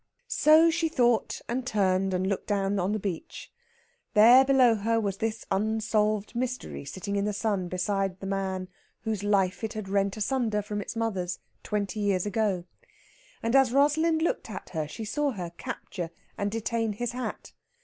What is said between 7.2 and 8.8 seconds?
the sun beside the man